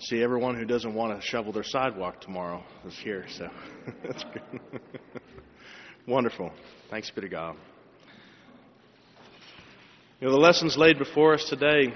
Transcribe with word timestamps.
See, 0.00 0.22
everyone 0.22 0.54
who 0.54 0.64
doesn't 0.64 0.94
want 0.94 1.20
to 1.20 1.26
shovel 1.26 1.52
their 1.52 1.64
sidewalk 1.64 2.20
tomorrow 2.20 2.62
is 2.86 2.96
here, 3.02 3.24
so 3.28 3.48
that's 4.04 4.22
good. 4.22 4.80
Wonderful. 6.06 6.52
Thanks 6.88 7.10
be 7.10 7.22
to 7.22 7.28
God. 7.28 7.56
You 10.20 10.28
know, 10.28 10.34
the 10.34 10.40
lessons 10.40 10.76
laid 10.76 10.98
before 10.98 11.34
us 11.34 11.44
today 11.48 11.92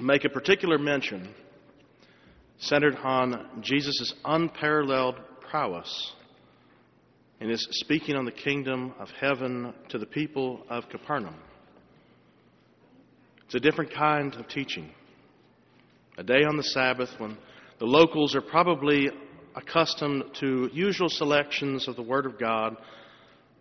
make 0.00 0.24
a 0.24 0.28
particular 0.28 0.76
mention 0.76 1.32
centered 2.58 2.96
on 2.96 3.62
Jesus' 3.62 4.12
unparalleled 4.24 5.20
prowess 5.50 6.12
in 7.40 7.48
his 7.48 7.64
speaking 7.70 8.16
on 8.16 8.24
the 8.24 8.32
kingdom 8.32 8.92
of 8.98 9.08
heaven 9.20 9.72
to 9.90 9.98
the 9.98 10.06
people 10.06 10.64
of 10.68 10.88
Capernaum. 10.88 11.36
It's 13.44 13.54
a 13.54 13.60
different 13.60 13.94
kind 13.94 14.34
of 14.34 14.48
teaching 14.48 14.90
a 16.18 16.22
day 16.22 16.44
on 16.44 16.56
the 16.58 16.62
Sabbath 16.62 17.08
when 17.18 17.38
the 17.78 17.86
locals 17.86 18.34
are 18.34 18.42
probably 18.42 19.08
accustomed 19.54 20.24
to 20.40 20.68
usual 20.72 21.08
selections 21.08 21.88
of 21.88 21.96
the 21.96 22.02
Word 22.02 22.26
of 22.26 22.38
God 22.38 22.76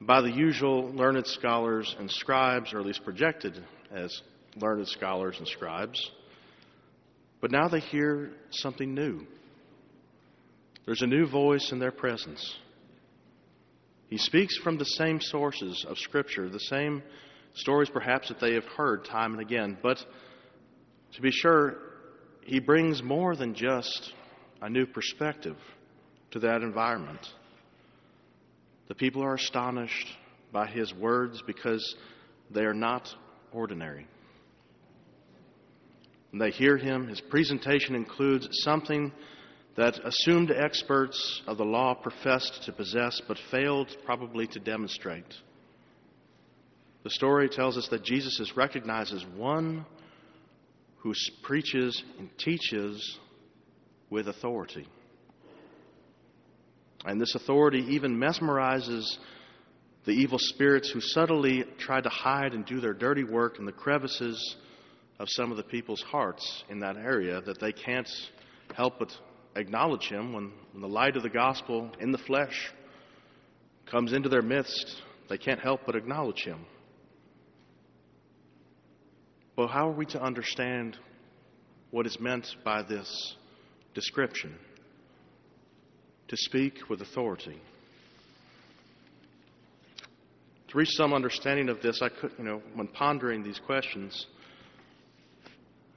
by 0.01 0.21
the 0.21 0.31
usual 0.31 0.91
learned 0.91 1.25
scholars 1.27 1.95
and 1.97 2.11
scribes, 2.11 2.73
or 2.73 2.79
at 2.79 2.85
least 2.85 3.05
projected 3.05 3.63
as 3.89 4.21
learned 4.57 4.87
scholars 4.87 5.37
and 5.37 5.47
scribes. 5.47 6.11
But 7.39 7.51
now 7.51 7.69
they 7.69 7.79
hear 7.79 8.31
something 8.49 8.93
new. 8.93 9.25
There's 10.85 11.03
a 11.03 11.07
new 11.07 11.27
voice 11.27 11.71
in 11.71 11.79
their 11.79 11.91
presence. 11.91 12.57
He 14.09 14.17
speaks 14.17 14.57
from 14.57 14.77
the 14.77 14.85
same 14.85 15.21
sources 15.21 15.85
of 15.87 15.97
Scripture, 15.97 16.49
the 16.49 16.59
same 16.59 17.01
stories 17.53 17.89
perhaps 17.89 18.27
that 18.27 18.41
they 18.41 18.55
have 18.55 18.65
heard 18.65 19.05
time 19.05 19.33
and 19.33 19.41
again. 19.41 19.77
But 19.81 20.03
to 21.13 21.21
be 21.21 21.31
sure, 21.31 21.90
he 22.43 22.59
brings 22.59 23.01
more 23.03 23.35
than 23.35 23.53
just 23.53 24.13
a 24.61 24.69
new 24.69 24.85
perspective 24.85 25.57
to 26.31 26.39
that 26.39 26.61
environment. 26.61 27.27
The 28.87 28.95
people 28.95 29.23
are 29.23 29.35
astonished 29.35 30.07
by 30.51 30.67
his 30.67 30.93
words 30.93 31.41
because 31.45 31.95
they 32.49 32.65
are 32.65 32.73
not 32.73 33.07
ordinary. 33.51 34.05
When 36.31 36.39
they 36.39 36.51
hear 36.51 36.77
him, 36.77 37.07
his 37.07 37.21
presentation 37.21 37.95
includes 37.95 38.47
something 38.63 39.11
that 39.75 39.99
assumed 40.05 40.51
experts 40.51 41.41
of 41.47 41.57
the 41.57 41.65
law 41.65 41.93
professed 41.93 42.63
to 42.65 42.73
possess 42.73 43.21
but 43.27 43.37
failed 43.49 43.95
probably 44.05 44.47
to 44.47 44.59
demonstrate. 44.59 45.25
The 47.03 47.09
story 47.09 47.49
tells 47.49 47.77
us 47.77 47.87
that 47.89 48.03
Jesus 48.03 48.39
as 49.13 49.25
one 49.35 49.85
who 51.01 51.13
preaches 51.43 52.01
and 52.19 52.29
teaches 52.37 53.19
with 54.09 54.27
authority. 54.27 54.87
And 57.05 57.19
this 57.19 57.33
authority 57.33 57.85
even 57.89 58.17
mesmerizes 58.17 59.17
the 60.05 60.11
evil 60.11 60.37
spirits 60.39 60.91
who 60.91 61.01
subtly 61.01 61.63
try 61.79 62.01
to 62.01 62.09
hide 62.09 62.53
and 62.53 62.65
do 62.65 62.79
their 62.79 62.93
dirty 62.93 63.23
work 63.23 63.57
in 63.57 63.65
the 63.65 63.71
crevices 63.71 64.55
of 65.19 65.27
some 65.29 65.51
of 65.51 65.57
the 65.57 65.63
people's 65.63 66.01
hearts 66.01 66.63
in 66.69 66.79
that 66.79 66.97
area 66.97 67.41
that 67.41 67.59
they 67.59 67.71
can't 67.71 68.09
help 68.75 68.99
but 68.99 69.11
acknowledge 69.55 70.07
him 70.07 70.33
when, 70.33 70.51
when 70.71 70.81
the 70.81 70.87
light 70.87 71.15
of 71.15 71.23
the 71.23 71.29
gospel 71.29 71.91
in 71.99 72.11
the 72.11 72.17
flesh 72.17 72.71
comes 73.89 74.13
into 74.13 74.29
their 74.29 74.41
midst. 74.41 75.01
They 75.29 75.37
can't 75.37 75.59
help 75.59 75.81
but 75.85 75.95
acknowledge 75.95 76.43
him. 76.43 76.65
Well, 79.61 79.69
how 79.69 79.89
are 79.89 79.93
we 79.93 80.07
to 80.07 80.19
understand 80.19 80.97
what 81.91 82.07
is 82.07 82.19
meant 82.19 82.47
by 82.65 82.81
this 82.81 83.35
description? 83.93 84.55
To 86.29 86.35
speak 86.35 86.89
with 86.89 86.99
authority. 87.01 87.61
To 90.69 90.77
reach 90.79 90.89
some 90.93 91.13
understanding 91.13 91.69
of 91.69 91.79
this, 91.83 92.01
I 92.01 92.09
could, 92.09 92.31
you 92.39 92.43
know, 92.43 92.63
when 92.73 92.87
pondering 92.87 93.43
these 93.43 93.59
questions, 93.63 94.25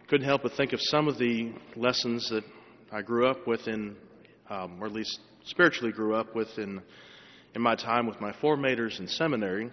couldn't 0.09 0.27
help 0.27 0.43
but 0.43 0.53
think 0.53 0.75
of 0.75 0.81
some 0.83 1.09
of 1.09 1.17
the 1.17 1.55
lessons 1.75 2.29
that 2.29 2.45
I 2.93 3.01
grew 3.01 3.27
up 3.27 3.47
with 3.47 3.67
in, 3.67 3.97
um, 4.51 4.77
or 4.79 4.89
at 4.89 4.93
least 4.93 5.21
spiritually 5.45 5.91
grew 5.91 6.15
up 6.15 6.35
with 6.35 6.59
in, 6.59 6.83
in 7.55 7.63
my 7.63 7.77
time 7.77 8.07
with 8.07 8.21
my 8.21 8.33
formators 8.33 9.01
in 9.01 9.09
seminary. 9.09 9.71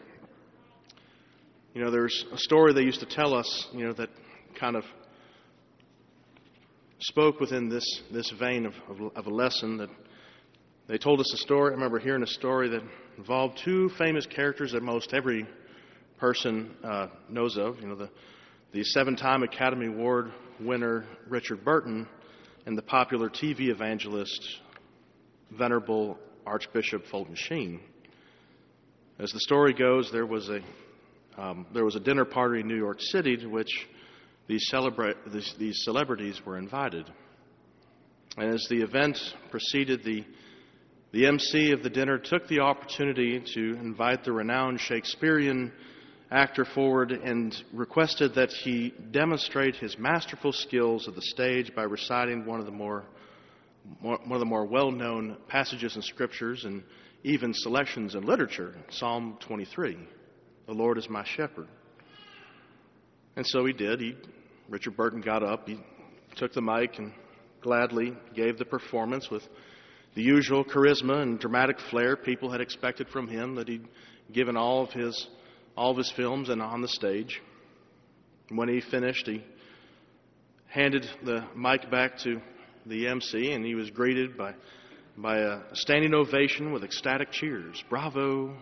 You 1.74 1.82
know, 1.82 1.90
there's 1.90 2.26
a 2.34 2.38
story 2.38 2.74
they 2.74 2.82
used 2.82 3.00
to 3.00 3.06
tell 3.06 3.34
us, 3.34 3.68
you 3.72 3.86
know, 3.88 3.94
that 3.94 4.10
kind 4.60 4.76
of 4.76 4.84
spoke 7.00 7.40
within 7.40 7.70
this, 7.70 7.86
this 8.12 8.30
vein 8.38 8.66
of, 8.66 8.74
of, 8.90 9.16
of 9.16 9.26
a 9.26 9.30
lesson 9.30 9.78
that 9.78 9.90
they 10.90 10.98
told 10.98 11.22
us 11.22 11.34
a 11.34 11.38
story. 11.38 11.72
I 11.72 11.76
remember 11.76 11.98
hearing 11.98 12.24
a 12.24 12.28
story 12.28 12.68
that 12.68 12.82
involved 13.18 13.62
two 13.64 13.90
famous 13.98 14.26
characters 14.26 14.74
that 14.74 14.84
most 14.84 15.14
every 15.14 15.48
person 16.18 16.76
uh, 16.84 17.08
knows 17.30 17.56
of. 17.56 17.80
You 17.80 17.88
know, 17.88 17.96
the, 17.96 18.10
the 18.74 18.84
seven 18.84 19.16
time 19.16 19.42
Academy 19.42 19.86
Award 19.86 20.34
winner 20.60 21.06
Richard 21.30 21.64
Burton 21.64 22.06
and 22.66 22.78
the 22.78 22.82
popular 22.82 23.30
TV 23.30 23.70
evangelist, 23.70 24.58
Venerable 25.58 26.20
Archbishop 26.46 27.06
Fulton 27.10 27.36
Sheen. 27.36 27.80
As 29.20 29.32
the 29.32 29.40
story 29.40 29.74
goes, 29.74 30.12
there 30.12 30.26
was 30.26 30.50
a 30.50 30.60
um, 31.38 31.66
there 31.74 31.86
was 31.86 31.96
a 31.96 32.00
dinner 32.00 32.26
party 32.26 32.62
in 32.62 32.68
New 32.68 32.78
York 32.78 33.02
City 33.02 33.38
to 33.38 33.48
which 33.48 33.88
these, 34.48 34.70
celebra- 34.72 35.16
these, 35.32 35.54
these 35.58 35.84
celebrities 35.84 36.42
were 36.46 36.58
invited. 36.58 37.10
And 38.38 38.54
as 38.54 38.66
the 38.70 38.82
event 38.82 39.18
proceeded, 39.50 40.04
the, 40.04 40.26
the 41.12 41.28
MC 41.28 41.72
of 41.72 41.84
the 41.84 41.90
dinner 41.90 42.18
took 42.18 42.48
the 42.48 42.60
opportunity 42.60 43.42
to 43.54 43.60
invite 43.76 44.24
the 44.24 44.32
renowned 44.32 44.80
Shakespearean 44.80 45.72
actor 46.32 46.64
forward 46.64 47.12
and 47.12 47.54
requested 47.74 48.36
that 48.36 48.52
he 48.52 48.94
demonstrate 49.12 49.76
his 49.76 49.98
masterful 49.98 50.54
skills 50.54 51.08
of 51.08 51.16
the 51.16 51.22
stage 51.22 51.76
by 51.76 51.84
reciting 51.84 52.46
one 52.46 52.60
of 52.60 52.66
the 52.66 52.72
more, 52.72 53.04
more 54.02 54.18
one 54.24 54.34
of 54.34 54.40
the 54.40 54.46
more 54.46 54.66
well-known 54.66 55.36
passages 55.50 55.98
in 55.98 56.02
scriptures 56.02 56.64
and 56.64 56.84
even 57.24 57.54
selections 57.54 58.16
in 58.16 58.24
literature, 58.24 58.76
Psalm 58.90 59.38
23. 59.42 59.98
The 60.68 60.74
Lord 60.74 60.98
is 60.98 61.10
my 61.10 61.24
shepherd. 61.24 61.68
And 63.36 63.46
so 63.46 63.66
he 63.66 63.74
did. 63.74 64.00
He, 64.00 64.16
Richard 64.70 64.96
Burton 64.96 65.22
got 65.22 65.44
up, 65.44 65.68
he 65.68 65.80
took 66.36 66.54
the 66.54 66.62
mic, 66.62 66.98
and 66.98 67.14
gladly 67.62 68.16
gave 68.36 68.58
the 68.58 68.66
performance 68.66 69.30
with 69.30 69.44
the 70.16 70.22
usual 70.22 70.66
charisma 70.66 71.22
and 71.22 71.40
dramatic 71.40 71.80
flair 71.90 72.16
people 72.18 72.52
had 72.52 72.60
expected 72.62 73.08
from 73.10 73.28
him 73.28 73.56
that 73.56 73.68
he'd 73.68 73.88
given 74.32 74.58
all 74.58 74.84
of 74.84 74.92
his 74.92 75.28
all 75.78 75.92
of 75.92 75.98
his 75.98 76.12
films 76.12 76.50
and 76.50 76.62
on 76.62 76.82
the 76.82 76.88
stage. 76.88 77.42
And 78.50 78.58
when 78.58 78.68
he 78.68 78.82
finished, 78.82 79.26
he 79.26 79.44
handed 80.68 81.08
the 81.24 81.46
mic 81.56 81.90
back 81.90 82.18
to 82.20 82.42
the 82.86 83.08
MC, 83.08 83.54
and 83.54 83.66
he 83.66 83.76
was 83.76 83.90
greeted 83.90 84.38
by 84.38 84.54
by 85.18 85.38
a 85.40 85.60
standing 85.74 86.14
ovation 86.14 86.72
with 86.72 86.84
ecstatic 86.84 87.32
cheers. 87.32 87.82
Bravo, 87.90 88.56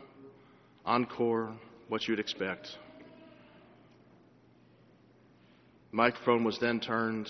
encore, 0.85 1.55
what 1.89 2.07
you'd 2.07 2.19
expect. 2.19 2.69
The 5.91 5.97
microphone 5.97 6.43
was 6.43 6.57
then 6.59 6.79
turned 6.79 7.27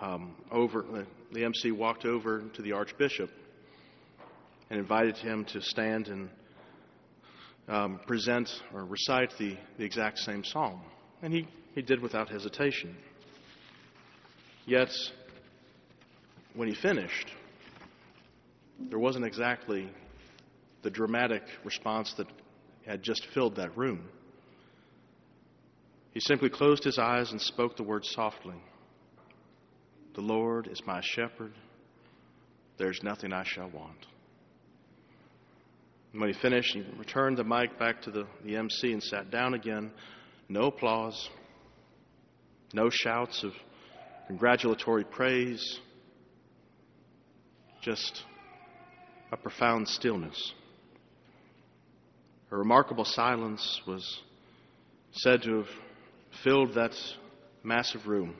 um, 0.00 0.34
over. 0.50 0.82
The, 0.82 1.06
the 1.32 1.44
MC 1.44 1.70
walked 1.70 2.06
over 2.06 2.42
to 2.54 2.62
the 2.62 2.72
Archbishop 2.72 3.30
and 4.70 4.80
invited 4.80 5.16
him 5.18 5.44
to 5.52 5.60
stand 5.60 6.08
and 6.08 6.30
um, 7.68 8.00
present 8.06 8.48
or 8.72 8.84
recite 8.86 9.34
the, 9.38 9.56
the 9.76 9.84
exact 9.84 10.18
same 10.18 10.42
psalm. 10.42 10.80
And 11.22 11.32
he, 11.32 11.46
he 11.74 11.82
did 11.82 12.00
without 12.00 12.30
hesitation. 12.30 12.96
Yet, 14.64 14.90
when 16.54 16.68
he 16.68 16.74
finished, 16.74 17.28
there 18.88 18.98
wasn't 18.98 19.26
exactly 19.26 19.90
the 20.82 20.90
dramatic 20.90 21.42
response 21.64 22.14
that 22.16 22.26
had 22.88 23.02
just 23.02 23.26
filled 23.34 23.56
that 23.56 23.76
room. 23.76 24.08
He 26.12 26.20
simply 26.20 26.48
closed 26.48 26.82
his 26.82 26.98
eyes 26.98 27.30
and 27.30 27.40
spoke 27.40 27.76
the 27.76 27.82
words 27.82 28.10
softly 28.10 28.56
The 30.14 30.22
Lord 30.22 30.66
is 30.66 30.82
my 30.86 31.00
shepherd. 31.02 31.52
There's 32.78 33.02
nothing 33.02 33.32
I 33.32 33.44
shall 33.44 33.70
want. 33.70 34.06
And 36.12 36.20
when 36.20 36.32
he 36.32 36.40
finished, 36.40 36.74
he 36.74 36.84
returned 36.96 37.36
the 37.36 37.44
mic 37.44 37.78
back 37.78 38.02
to 38.02 38.10
the, 38.10 38.26
the 38.44 38.56
MC 38.56 38.92
and 38.92 39.02
sat 39.02 39.30
down 39.30 39.54
again. 39.54 39.90
No 40.48 40.68
applause, 40.68 41.28
no 42.72 42.88
shouts 42.88 43.44
of 43.44 43.52
congratulatory 44.26 45.04
praise, 45.04 45.78
just 47.82 48.24
a 49.30 49.36
profound 49.36 49.88
stillness. 49.88 50.54
A 52.50 52.56
remarkable 52.56 53.04
silence 53.04 53.82
was 53.86 54.20
said 55.12 55.42
to 55.42 55.58
have 55.58 55.68
filled 56.42 56.74
that 56.74 56.92
massive 57.62 58.06
room. 58.06 58.34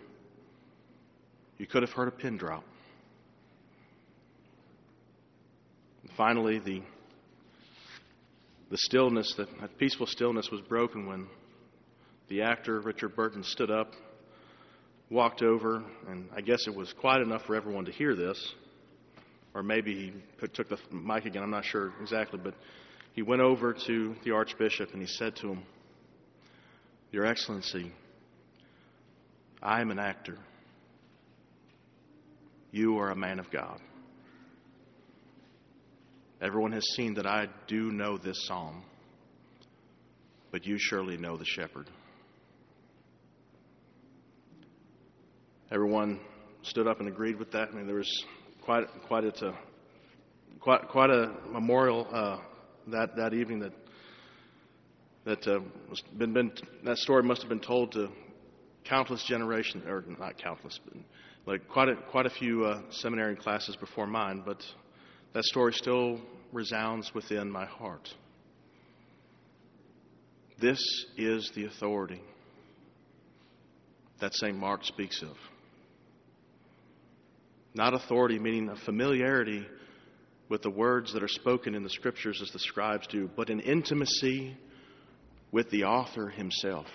You 1.59 1.67
could 1.67 1.83
have 1.83 1.93
heard 1.93 2.09
a 2.09 2.13
pin 2.13 2.39
drop. 2.39 2.65
And 6.03 6.13
finally, 6.17 6.59
the, 6.59 6.81
the 8.71 8.79
stillness, 8.79 9.35
that, 9.37 9.49
that 9.61 9.77
peaceful 9.77 10.07
stillness 10.07 10.51
was 10.51 10.63
broken 10.63 11.07
when 11.07 11.27
the 12.29 12.43
actor, 12.43 12.81
Richard 12.81 13.15
Burton, 13.15 13.43
stood 13.43 13.71
up, 13.71 13.93
walked 15.11 15.43
over, 15.43 15.83
and 16.09 16.29
I 16.35 16.41
guess 16.41 16.67
it 16.67 16.75
was 16.75 16.95
quiet 16.95 17.21
enough 17.21 17.43
for 17.47 17.55
everyone 17.55 17.85
to 17.87 17.93
hear 17.93 18.15
this. 18.15 18.55
Or 19.55 19.63
maybe 19.63 20.13
he 20.41 20.47
took 20.49 20.69
the 20.69 20.79
mic 20.91 21.27
again, 21.27 21.43
I'm 21.43 21.51
not 21.51 21.65
sure 21.65 21.93
exactly, 22.01 22.39
but 22.43 22.55
he 23.19 23.23
went 23.23 23.43
over 23.43 23.75
to 23.75 24.15
the 24.23 24.31
Archbishop 24.31 24.93
and 24.93 25.03
he 25.03 25.09
said 25.09 25.35
to 25.35 25.49
him, 25.49 25.63
Your 27.11 27.27
Excellency, 27.27 27.91
I 29.61 29.81
am 29.81 29.91
an 29.91 29.99
actor. 29.99 30.39
You 32.71 32.97
are 32.99 33.11
a 33.11 33.17
man 33.17 33.41
of 33.41 33.51
God. 33.51 33.81
Everyone 36.41 36.71
has 36.71 36.85
seen 36.95 37.15
that 37.15 37.27
I 37.27 37.49
do 37.67 37.91
know 37.91 38.19
this 38.19 38.47
psalm, 38.47 38.85
but 40.53 40.65
you 40.65 40.77
surely 40.79 41.17
know 41.17 41.37
the 41.37 41.45
shepherd. 41.45 41.91
Everyone 45.73 46.21
stood 46.63 46.87
up 46.87 47.01
and 47.01 47.09
agreed 47.09 47.37
with 47.37 47.51
that. 47.51 47.71
I 47.73 47.75
mean, 47.75 47.89
there 47.89 47.97
was 47.97 48.25
quite 48.63 48.85
quite 49.09 49.25
a 49.25 49.55
quite 50.61 50.87
quite 50.87 51.11
a 51.11 51.35
memorial 51.51 52.07
uh, 52.13 52.39
that 52.91 53.17
that 53.17 53.35
evening 53.35 53.61
that 53.61 53.73
that 55.25 55.47
uh, 55.47 55.61
was 55.91 56.03
been, 56.17 56.33
been 56.33 56.53
that 56.85 56.99
story 56.99 57.23
must 57.23 57.43
have 57.43 57.49
been 57.49 57.61
told 57.61 57.93
to 57.93 58.09
countless 58.85 59.23
generations, 59.25 59.85
or 59.87 60.05
not 60.19 60.39
countless, 60.39 60.81
but 60.85 60.95
like 61.47 61.69
quite 61.69 61.89
a, 61.89 61.97
quite 62.11 62.27
a 62.27 62.31
few 62.31 62.65
uh, 62.65 62.81
seminary 62.91 63.37
classes 63.37 63.77
before 63.77 64.07
mine, 64.07 64.43
but 64.45 64.63
that 65.35 65.45
story 65.45 65.73
still 65.73 66.21
resounds 66.53 67.15
within 67.15 67.51
my 67.51 67.67
heart. 67.67 68.09
This 70.61 70.81
is 71.17 71.51
the 71.55 71.67
authority 71.67 72.21
that 74.21 74.35
St. 74.35 74.57
Mark 74.57 74.85
speaks 74.85 75.23
of. 75.23 75.37
Not 77.75 77.95
authority 77.95 78.39
meaning 78.39 78.69
a 78.69 78.77
familiarity 78.77 79.65
with 80.49 80.63
the 80.63 80.71
words 80.71 81.13
that 81.13 81.23
are 81.23 81.29
spoken 81.29 81.75
in 81.75 81.83
the 81.83 81.91
scriptures 81.91 82.41
as 82.43 82.51
the 82.51 82.59
scribes 82.59 83.07
do, 83.07 83.29
but 83.37 83.51
an 83.51 83.61
intimacy 83.61 84.57
with 85.53 85.71
the 85.71 85.85
author 85.85 86.29
himself. 86.29 86.87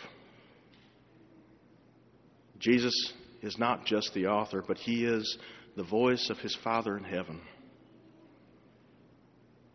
Jesus 2.59 2.93
is 3.41 3.57
not 3.57 3.85
just 3.85 4.13
the 4.13 4.27
author, 4.27 4.63
but 4.65 4.77
he 4.77 5.05
is 5.05 5.37
the 5.75 5.83
voice 5.83 6.29
of 6.29 6.37
his 6.39 6.55
Father 6.63 6.97
in 6.97 7.03
heaven. 7.03 7.41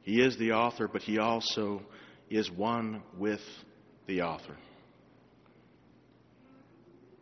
He 0.02 0.22
is 0.22 0.38
the 0.38 0.52
author, 0.52 0.88
but 0.88 1.02
he 1.02 1.18
also 1.18 1.82
is 2.30 2.50
one 2.50 3.02
with 3.18 3.42
the 4.06 4.22
author. 4.22 4.56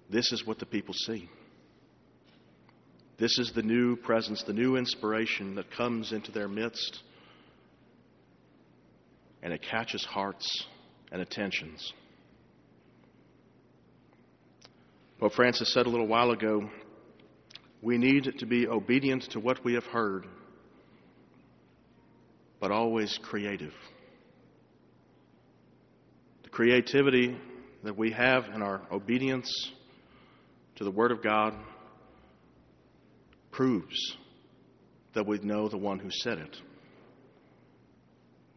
This 0.08 0.30
is 0.30 0.46
what 0.46 0.60
the 0.60 0.66
people 0.66 0.94
see. 0.94 1.28
This 3.18 3.38
is 3.38 3.52
the 3.52 3.62
new 3.62 3.96
presence, 3.96 4.42
the 4.42 4.52
new 4.52 4.76
inspiration 4.76 5.54
that 5.54 5.70
comes 5.70 6.12
into 6.12 6.32
their 6.32 6.48
midst, 6.48 7.02
and 9.42 9.54
it 9.54 9.62
catches 9.62 10.04
hearts 10.04 10.66
and 11.10 11.22
attentions. 11.22 11.94
Pope 15.18 15.32
Francis 15.32 15.72
said 15.72 15.86
a 15.86 15.88
little 15.88 16.06
while 16.06 16.30
ago 16.30 16.68
we 17.80 17.96
need 17.96 18.34
to 18.38 18.46
be 18.46 18.66
obedient 18.66 19.22
to 19.30 19.40
what 19.40 19.64
we 19.64 19.72
have 19.74 19.84
heard, 19.84 20.26
but 22.60 22.70
always 22.70 23.18
creative. 23.22 23.72
The 26.42 26.50
creativity 26.50 27.38
that 27.82 27.96
we 27.96 28.10
have 28.10 28.44
in 28.54 28.60
our 28.60 28.82
obedience 28.92 29.50
to 30.74 30.84
the 30.84 30.90
Word 30.90 31.12
of 31.12 31.22
God 31.22 31.54
proves 33.56 34.16
that 35.14 35.26
we 35.26 35.38
know 35.38 35.68
the 35.68 35.78
one 35.78 35.98
who 35.98 36.10
said 36.10 36.36
it. 36.36 36.56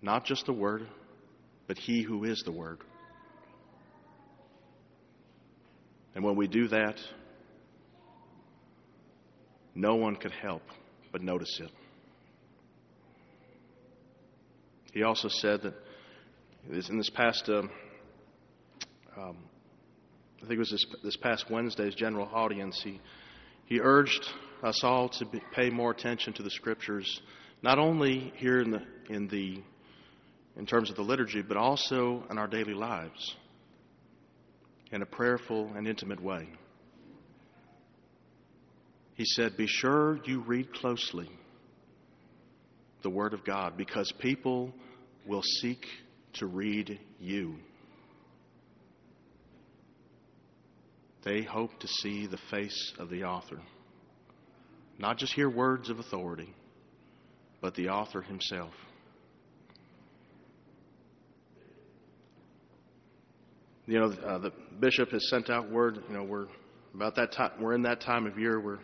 Not 0.01 0.25
just 0.25 0.45
the 0.45 0.53
Word, 0.53 0.87
but 1.67 1.77
He 1.77 2.03
who 2.03 2.25
is 2.25 2.43
the 2.43 2.51
Word. 2.51 2.79
And 6.15 6.23
when 6.23 6.35
we 6.35 6.47
do 6.47 6.67
that, 6.67 6.97
no 9.73 9.95
one 9.95 10.17
could 10.17 10.33
help 10.33 10.63
but 11.13 11.21
notice 11.21 11.59
it. 11.61 11.71
He 14.91 15.03
also 15.03 15.29
said 15.29 15.61
that 15.61 15.75
in 16.89 16.97
this 16.97 17.09
past, 17.09 17.47
uh, 17.47 17.61
um, 19.15 19.37
I 20.37 20.41
think 20.41 20.53
it 20.53 20.59
was 20.59 20.71
this, 20.71 20.85
this, 21.03 21.15
past 21.15 21.45
Wednesday's 21.49 21.95
general 21.95 22.29
audience, 22.33 22.81
he, 22.83 22.99
he 23.65 23.79
urged 23.79 24.27
us 24.63 24.83
all 24.83 25.09
to 25.09 25.25
be, 25.25 25.41
pay 25.53 25.69
more 25.69 25.91
attention 25.91 26.33
to 26.33 26.43
the 26.43 26.51
scriptures, 26.51 27.21
not 27.61 27.79
only 27.79 28.33
here 28.35 28.59
in 28.59 28.71
the, 28.71 28.81
in 29.09 29.27
the 29.27 29.61
in 30.57 30.65
terms 30.65 30.89
of 30.89 30.97
the 30.97 31.01
liturgy, 31.01 31.41
but 31.41 31.55
also 31.55 32.23
in 32.29 32.37
our 32.37 32.47
daily 32.47 32.73
lives 32.73 33.35
in 34.91 35.01
a 35.01 35.05
prayerful 35.05 35.71
and 35.75 35.87
intimate 35.87 36.21
way. 36.21 36.47
He 39.15 39.25
said, 39.25 39.55
Be 39.55 39.67
sure 39.67 40.19
you 40.25 40.41
read 40.41 40.73
closely 40.73 41.29
the 43.01 43.09
Word 43.09 43.33
of 43.33 43.45
God 43.45 43.77
because 43.77 44.11
people 44.19 44.73
will 45.25 45.43
seek 45.43 45.85
to 46.33 46.47
read 46.47 46.99
you. 47.19 47.55
They 51.23 51.43
hope 51.43 51.79
to 51.79 51.87
see 51.87 52.27
the 52.27 52.39
face 52.49 52.93
of 52.97 53.09
the 53.09 53.23
author, 53.23 53.59
not 54.99 55.17
just 55.17 55.33
hear 55.33 55.49
words 55.49 55.89
of 55.89 55.99
authority, 55.99 56.53
but 57.61 57.73
the 57.75 57.89
author 57.89 58.21
himself. 58.21 58.73
you 63.89 63.97
know, 63.97 64.11
uh, 64.11 64.37
the 64.37 64.51
bishop 64.79 65.09
has 65.09 65.27
sent 65.31 65.49
out 65.49 65.71
word. 65.71 65.97
You 66.07 66.15
know, 66.15 66.23
we're 66.23 66.45
about 66.93 67.15
that 67.15 67.31
time. 67.31 67.53
We're 67.59 67.73
in 67.73 67.81
that 67.83 68.01
time 68.01 68.27
of 68.27 68.37
year 68.37 68.59
where 68.59 68.77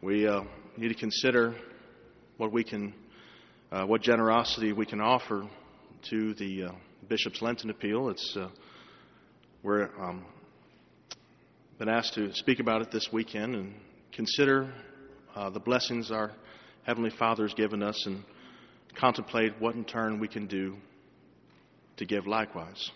we 0.00 0.28
uh, 0.28 0.42
need 0.76 0.88
to 0.88 0.94
consider 0.94 1.56
what 2.36 2.52
we 2.52 2.62
can, 2.62 2.94
uh, 3.72 3.84
what 3.84 4.02
generosity 4.02 4.72
we 4.72 4.86
can 4.86 5.00
offer 5.00 5.48
to 6.10 6.34
the 6.34 6.66
uh, 6.66 6.72
bishop's 7.08 7.42
Lenten 7.42 7.68
appeal. 7.68 8.08
It's 8.10 8.36
uh, 8.36 8.48
we're 9.64 9.90
um, 10.00 10.24
been 11.80 11.88
asked 11.88 12.14
to 12.14 12.32
speak 12.32 12.60
about 12.60 12.82
it 12.82 12.92
this 12.92 13.08
weekend 13.12 13.56
and 13.56 13.74
consider 14.12 14.72
uh, 15.36 15.50
the 15.50 15.60
blessings 15.60 16.10
our 16.10 16.32
heavenly 16.84 17.10
Father 17.10 17.42
has 17.44 17.52
given 17.54 17.82
us 17.82 18.06
and 18.06 18.24
contemplate 18.98 19.52
what 19.58 19.74
in 19.74 19.84
turn 19.84 20.18
we 20.18 20.28
can 20.28 20.46
do 20.46 20.76
to 21.98 22.06
give 22.06 22.26
likewise. 22.26 22.90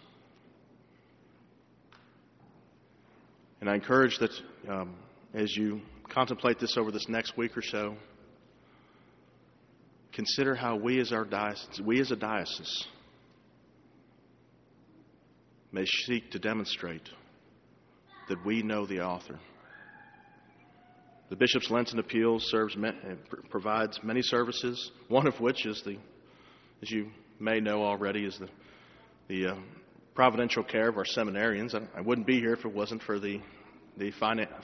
And 3.61 3.68
I 3.68 3.75
encourage 3.75 4.18
that 4.18 4.30
um, 4.68 4.94
as 5.35 5.54
you 5.54 5.82
contemplate 6.09 6.59
this 6.59 6.78
over 6.78 6.90
this 6.90 7.06
next 7.09 7.37
week 7.37 7.56
or 7.59 7.62
so, 7.62 7.94
consider 10.12 10.54
how 10.54 10.76
we 10.76 10.99
as 10.99 11.12
our 11.12 11.26
diocese, 11.26 11.80
we 11.85 12.00
as 12.00 12.11
a 12.11 12.16
diocese, 12.16 12.87
may 15.73 15.85
seek 16.06 16.30
to 16.30 16.38
demonstrate 16.38 17.09
that 18.30 18.44
we 18.47 18.62
know 18.62 18.87
the 18.87 19.00
author. 19.00 19.38
The 21.31 21.37
Bishop's 21.37 21.71
Lenten 21.71 22.01
Appeal 22.01 22.41
serves, 22.41 22.77
eh, 22.77 23.15
provides 23.51 24.01
many 24.03 24.21
services, 24.21 24.91
one 25.07 25.29
of 25.29 25.39
which 25.39 25.65
is 25.65 25.81
the, 25.87 25.97
as 26.83 26.91
you 26.91 27.13
may 27.39 27.61
know 27.61 27.85
already, 27.85 28.25
is 28.25 28.37
the, 28.37 28.49
the 29.29 29.53
uh, 29.53 29.55
providential 30.13 30.65
care 30.65 30.89
of 30.89 30.97
our 30.97 31.05
seminarians. 31.05 31.73
I 31.97 32.01
wouldn't 32.01 32.27
be 32.27 32.41
here 32.41 32.55
if 32.55 32.65
it 32.65 32.75
wasn't 32.75 33.05
for 33.05 33.21
the, 33.21 33.41
the 33.97 34.11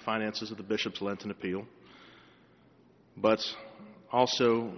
finances 0.04 0.50
of 0.50 0.56
the 0.56 0.64
Bishop's 0.64 1.00
Lenten 1.00 1.30
Appeal. 1.30 1.64
But 3.16 3.38
also, 4.10 4.72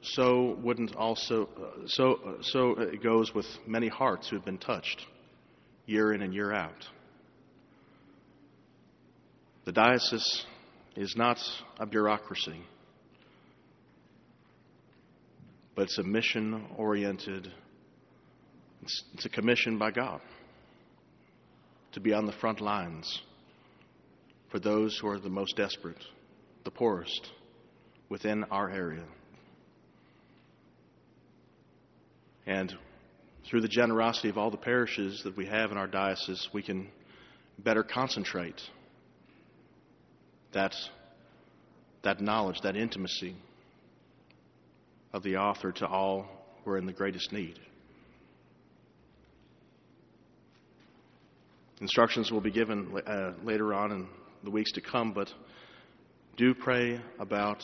so 0.00 0.56
wouldn't 0.62 0.96
also, 0.96 1.50
uh, 1.60 1.86
so, 1.88 2.14
uh, 2.26 2.32
so 2.40 2.70
it 2.80 3.02
goes 3.02 3.34
with 3.34 3.46
many 3.66 3.88
hearts 3.88 4.30
who 4.30 4.36
have 4.36 4.46
been 4.46 4.56
touched 4.56 5.04
year 5.84 6.14
in 6.14 6.22
and 6.22 6.32
year 6.32 6.54
out. 6.54 6.86
The 9.66 9.72
diocese 9.72 10.46
is 10.98 11.14
not 11.16 11.38
a 11.78 11.86
bureaucracy, 11.86 12.60
but 15.76 15.82
it's 15.82 15.98
a 15.98 16.02
mission 16.02 16.66
oriented 16.76 17.48
it's, 18.82 19.04
it's 19.14 19.26
a 19.26 19.28
commission 19.28 19.78
by 19.78 19.90
God 19.90 20.20
to 21.92 22.00
be 22.00 22.12
on 22.12 22.26
the 22.26 22.32
front 22.32 22.60
lines 22.60 23.22
for 24.50 24.58
those 24.58 24.98
who 24.98 25.08
are 25.08 25.18
the 25.18 25.28
most 25.28 25.56
desperate 25.56 26.02
the 26.64 26.70
poorest 26.70 27.30
within 28.08 28.44
our 28.44 28.68
area. 28.68 29.04
And 32.46 32.74
through 33.48 33.60
the 33.60 33.68
generosity 33.68 34.28
of 34.30 34.38
all 34.38 34.50
the 34.50 34.56
parishes 34.56 35.22
that 35.24 35.36
we 35.36 35.46
have 35.46 35.70
in 35.70 35.76
our 35.76 35.86
diocese, 35.86 36.48
we 36.52 36.62
can 36.62 36.88
better 37.58 37.82
concentrate 37.82 38.60
that, 40.52 40.74
that 42.02 42.20
knowledge, 42.20 42.60
that 42.62 42.76
intimacy 42.76 43.36
of 45.12 45.22
the 45.22 45.36
author 45.36 45.72
to 45.72 45.86
all 45.86 46.26
who 46.64 46.70
are 46.70 46.78
in 46.78 46.86
the 46.86 46.92
greatest 46.92 47.32
need. 47.32 47.58
Instructions 51.80 52.30
will 52.32 52.40
be 52.40 52.50
given 52.50 52.92
uh, 53.06 53.32
later 53.44 53.72
on 53.72 53.92
in 53.92 54.08
the 54.42 54.50
weeks 54.50 54.72
to 54.72 54.80
come, 54.80 55.12
but 55.12 55.32
do 56.36 56.54
pray 56.54 57.00
about 57.18 57.62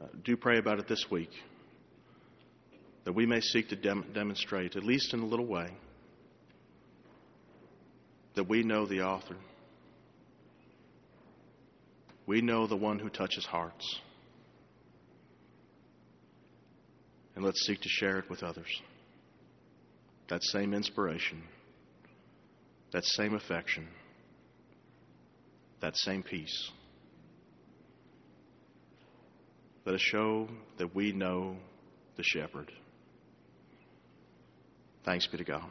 uh, 0.00 0.06
do 0.24 0.36
pray 0.36 0.58
about 0.58 0.78
it 0.78 0.88
this 0.88 1.04
week 1.10 1.30
that 3.04 3.12
we 3.12 3.26
may 3.26 3.40
seek 3.40 3.68
to 3.68 3.76
dem- 3.76 4.06
demonstrate, 4.14 4.76
at 4.76 4.84
least 4.84 5.12
in 5.12 5.20
a 5.20 5.26
little 5.26 5.46
way, 5.46 5.68
that 8.34 8.48
we 8.48 8.62
know 8.62 8.86
the 8.86 9.02
author. 9.02 9.36
We 12.32 12.40
know 12.40 12.66
the 12.66 12.76
one 12.76 12.98
who 12.98 13.10
touches 13.10 13.44
hearts. 13.44 14.00
And 17.36 17.44
let's 17.44 17.60
seek 17.66 17.82
to 17.82 17.90
share 17.90 18.18
it 18.20 18.30
with 18.30 18.42
others. 18.42 18.80
That 20.30 20.42
same 20.42 20.72
inspiration, 20.72 21.42
that 22.94 23.04
same 23.04 23.34
affection, 23.34 23.86
that 25.82 25.94
same 25.94 26.22
peace. 26.22 26.70
Let 29.84 29.96
us 29.96 30.00
show 30.00 30.48
that 30.78 30.94
we 30.94 31.12
know 31.12 31.58
the 32.16 32.22
shepherd. 32.22 32.72
Thanks 35.04 35.26
be 35.26 35.36
to 35.36 35.44
God. 35.44 35.68